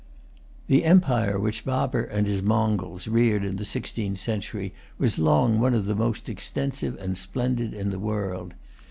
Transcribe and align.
The 0.65 0.83
empire 0.83 1.37
which 1.39 1.63
Baber 1.63 2.03
and 2.03 2.25
his 2.25 2.41
Moguls 2.41 3.07
reared 3.07 3.45
in 3.45 3.57
the 3.57 3.63
sixteenth 3.63 4.17
century 4.17 4.73
was 4.97 5.19
long 5.19 5.59
one 5.59 5.75
of 5.75 5.85
the 5.85 5.93
most 5.93 6.27
extensive 6.27 6.97
and 6.99 7.15
splendid 7.15 7.71
in 7.75 7.91
the 7.91 7.99
world. 7.99 8.55